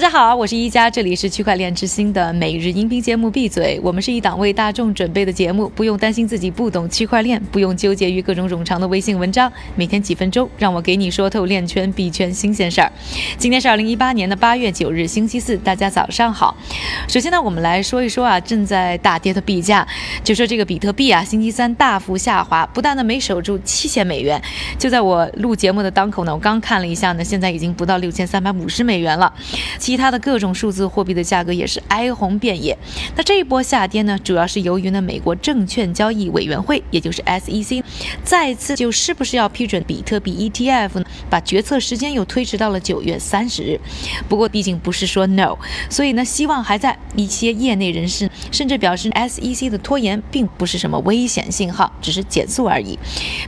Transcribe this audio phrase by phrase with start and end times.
[0.00, 3.30] 大家好，我是一加，这里是区块链之星的每日音频节目。
[3.30, 12.90] 闭嘴，我们是一档为大众准备的节目，不用担心自己不懂区块链，不用纠结于各种冗长的微信文章，每天几分钟，让我给你说透链圈币圈新鲜事儿。
[13.36, 16.56] 今天是二零一八年的八月九日，星期四，大家早上好。
[17.06, 19.86] 首先呢，我们来说一说啊，正在大跌的币价，
[20.24, 24.40] 就说这个比特币啊，星期三大幅下滑，不但呢没守住七千美元，
[24.78, 29.30] 就在我录节目的当口呢，我刚看了一下呢，现在已经不到六千三百五十美元了。
[29.90, 32.78] 其他的各种数字货币的价格也是哀鸿遍野。
[33.16, 37.82] 那这一波下跌呢，主要是由于呢美国证券交易委员会，也就是 SEC，
[38.22, 41.04] 再次就是不是要批准比特币 ETF 呢？
[41.28, 43.80] 把决策时间又推迟到了九月三十日。
[44.28, 45.58] 不过毕竟不是说 no，
[45.88, 46.96] 所以呢希望还在。
[47.16, 52.96] 一些业内人士甚至表示，SEC 的拖延并不是什么危险信号，只是减速而已。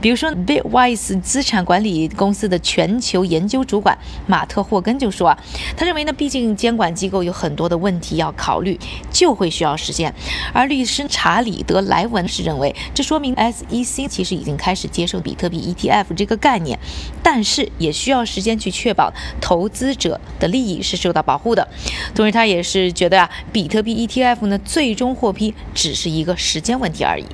[0.00, 5.38] 比如说，Bitwise 资产管理公司的全球研究主管马特霍根就说啊，
[5.76, 6.14] 他认为呢。
[6.20, 8.78] 毕竟监管机构有很多的问题要考虑，
[9.10, 10.14] 就会需要时间。
[10.54, 16.78] 而律师查理德莱文是认为，这说明 SEC 其实已经开始接受比特币 ETF 这个概念，
[17.22, 21.68] 但是也需要时间去确保投资者的利益是受到保护的。
[22.14, 27.26] 同时，他也是觉得啊，比特币 ETF 呢最终获批只是一个时间问题而已。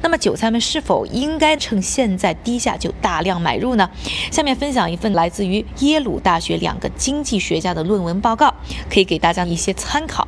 [0.00, 3.88] 那么，韭菜们是否应该趁现在低价就大量买入呢？
[4.30, 8.52] 下面分享一份来自于耶鲁大学两个经济学家的论文报告，
[8.90, 10.26] 可以给大家一些参考。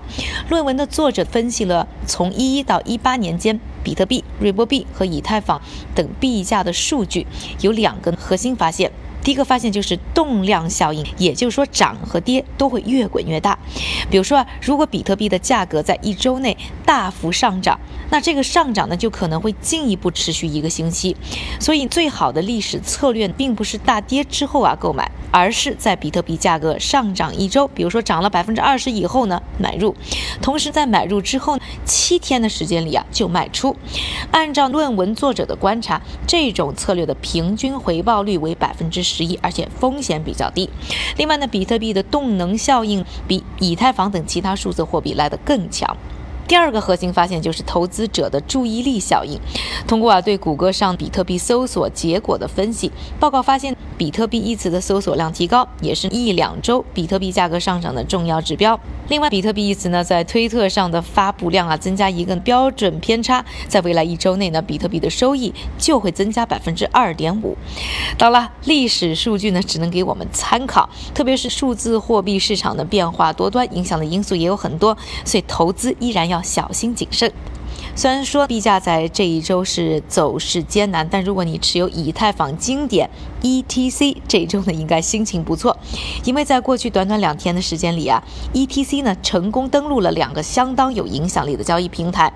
[0.48, 5.60] 论文的作者分析了从一一到一八年间比特币、瑞波币和以太坊
[5.94, 7.26] 等币价的数据，
[7.60, 8.90] 有两个核心发现。
[9.24, 13.58] 第一个发现就是动量效应，也就是说涨和跌都会越滚越大。
[14.10, 17.80] 比如说啊，如果比特币的价格在一周内大幅上涨，
[18.10, 21.16] 那这个上涨呢就可能会进一步持续一个星期。
[21.58, 29.96] 所以最好的历史策略并不是大跌之后啊购买，而是在比特币价格上涨一周，比如说涨了百分之二十以后呢买入，
[30.42, 33.74] 同时在买入之后七天的时间里啊就卖出。
[34.30, 39.13] 按照论文作者的观察，这种策略的平均回报率为百分之十。
[39.14, 40.68] 十一，而且风险比较低。
[41.16, 45.96] 另外呢，比特币的动能效应比以太坊等其他数字货币来得更强。
[46.46, 49.40] 第二个核心发现就是投资者的注意力效应。
[49.86, 58.78] 通过啊对谷歌上比特币搜索结果的分析，报告发现，比特币一词的搜索量提高，也是一两周比特币价格上涨的重要指标。
[59.08, 67.56] 另外，比特币一词呢在推特上的发布量啊增加一个标准偏差，在未来一周内呢，比特币的收益就会增加百分之二点五。
[68.18, 76.33] 当然，历史数据呢只能给我们参考，特别是数字货币市场的变化多端，影响的因素也有很多，所以投资依然要。
[76.34, 77.32] 要小心谨慎。
[77.96, 83.08] 虽然说币价在这一周是走势艰难，但如果你持有以太坊经典
[83.40, 85.76] ETC，这一周呢应该心情不错，
[86.24, 88.20] 因为在过去短短两天的时间里啊
[88.52, 92.32] ，ETC 呢成功登陆了两个相当有影响力的交易平台。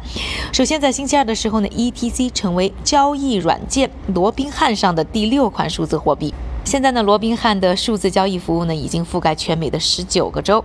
[0.53, 6.33] 首先在星期二的时候呢，ETC 成为交易软件罗宾汉上的第六款数字货币。
[6.69, 10.63] 现在呢，罗宾汉的数字交易服务呢已经覆盖全美的十九个州。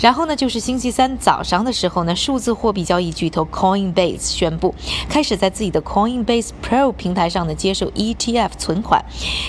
[0.00, 4.74] 然后呢，就是星期三早上的时候呢，数字货币交易巨头 Coinbase 宣布
[5.08, 9.04] 开始在自己的 Coinbase Pro 平台上呢接受 ETF 存款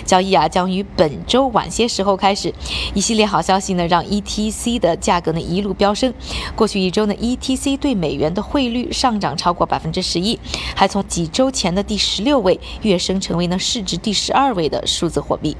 [0.06, 2.53] 交易啊，将于本周晚些时候开始。
[2.94, 6.13] 一系列好消息呢，让 ETC 的价格呢一路飙升。
[6.56, 10.40] 过去一周呢，ETC 对美元的汇率上涨超过百分之十一，
[10.75, 15.57] 还从几周前的第十六位跃升成为呢市值第十二位的数字货币。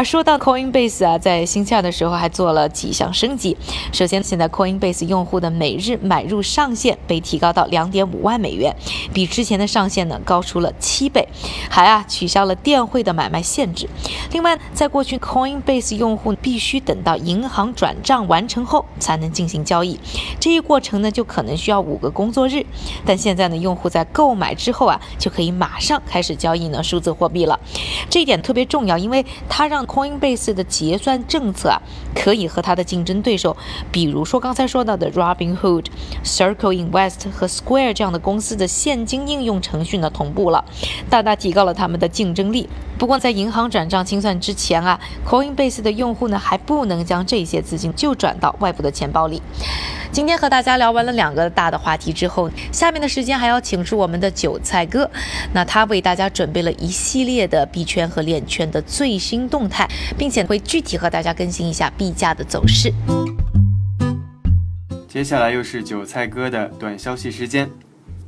[0.00, 3.54] 而说到 Coinbase 啊，在星期二的时候还做了几项升级。
[3.92, 8.74] 首先，现在 Coinbase 用户的每日买入上限被提高到两点五万美元，
[9.12, 11.28] 比之前的上限呢高出了七倍。
[11.68, 13.86] 还啊取消了电汇的买卖限制。
[14.32, 20.00] 另外，在过去 Coinbase 用户必须等到银行转账完成后才能进行交易，
[20.40, 22.64] 这一过程呢就可能需要五个工作日。
[23.04, 27.60] 但现在呢，用户在购买之后啊就可以马上开始交易呢数字货币了。
[28.08, 31.82] 这一点特别重要，因为它让 Coinbase 的结算政策啊，
[32.14, 33.56] 可以和它的竞争对手，
[33.90, 35.86] 比如说刚才说到的 Robinhood、
[36.22, 40.64] Circle Invest 和 Square 这样的公司的现金应用程序呢同步了，
[41.10, 42.68] 大大提高了他们的竞争力。
[43.00, 49.40] 不过在银行转账清算之前啊，Coinbase 的用户呢还不能将这些资金就转到外部的钱包里。
[50.12, 55.10] 今天和大家聊完了两个大的话题之后，下面的时间还要请出我们的韭菜哥，
[55.54, 59.88] 那他为大家准备了一系列的币圈和链圈的最新动态，
[60.18, 62.92] 并且会具体和大家更新一下币价的走势。
[65.08, 67.70] 接下来又是韭菜哥的短消息时间。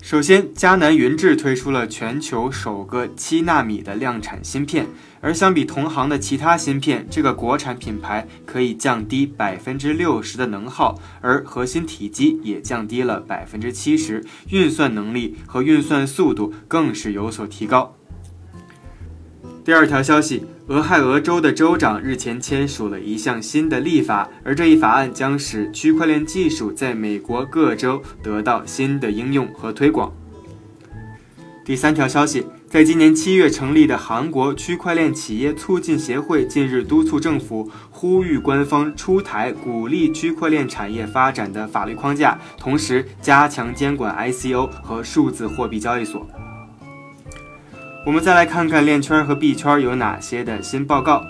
[0.04, 4.88] 首先，迦南云智推出了全球首个七纳米的量产芯片，
[5.20, 17.94] 而相比同行的其他芯片，这个国产品牌可以降低百分之六十的能耗，而核心体积也降低了百分之七十，运算能力和运算速度更是有所提高。
[19.64, 30.12] 第二条消息，俄亥俄州的州长日前签署了一项新的立法，而这一法案将使区块链技术在美国各州得到新的应用和推广。
[31.64, 46.24] 第三条消息，在今年七月成立的韩国区块链企业促进协会近日督促政府，呼吁官方出台鼓励区块链产业发展的法律框架，同时加强监管 ICO 和数字货币交易所。
[48.04, 51.24] 我们再来看看链圈和币圈有哪些的新报告。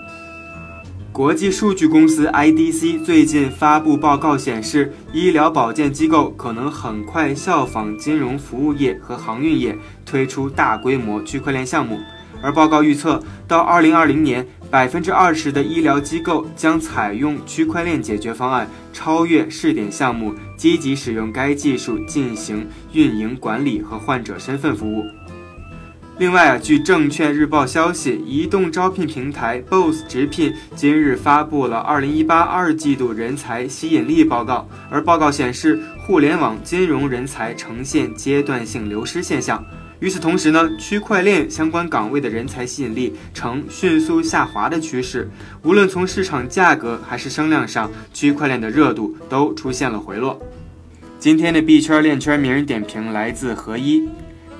[1.11, 11.99] 国际数据公司 IDC 最近发布报告显示，医疗保健机构可能很快效仿金融服务业和航运业推出大规模区块链项目。
[12.41, 25.05] 而报告预测，到2020年，百分之二十的医疗机构将采用区块链解决方案，超越试点项目，积极使用该技术进行运营管理和患者身份服务。
[26.19, 39.65] 另外啊，据证券日报消息，移动招聘平台 Boss 直聘今日发布了二零一八二季度人才吸引力报告，而报告显示，互联网金融人才呈现阶段性流失现象。
[39.99, 45.27] 与此同时呢，区块链相关岗位的人才吸引力呈迅速下滑的趋势，
[45.63, 50.39] 无论从市场价格还是声量上，区块链的热度都出现了回落。
[51.17, 54.07] 今天的币圈链圈名人点评来自何一。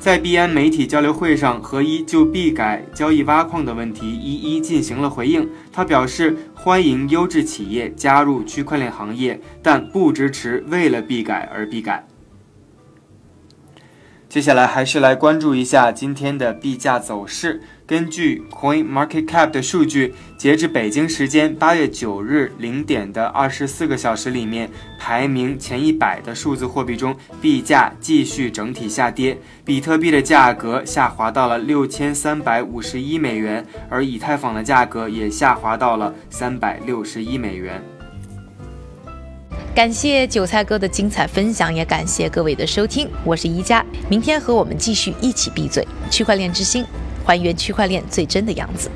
[0.04, 5.50] 在币安媒体交流会上，何一就币改交易挖矿的问题一一进行了回应。
[5.72, 12.06] 他表示，欢迎优质企业加入区块链行业，但不支持为了币改而币改。
[14.28, 17.62] 接下来还是来关注一下今天的币价走势。
[17.94, 24.68] 根据 Coin Market Cap 的数据，截至北京时间八月九日零点的二十四个小时里面，
[25.00, 29.38] 排名前一百的数字货币中，币价继续整体下跌。
[29.64, 37.80] 比特币的价格下滑到了六千三百五十一美元，而以太坊的价格也下滑到了三百六十一美元。
[39.76, 43.08] 感谢韭菜哥的精彩分享，也感谢各位的收听。
[43.24, 46.84] 我是宜家，明天和我们继续一起闭嘴，区块链之星，
[47.26, 48.90] 还原区块链最真的样子。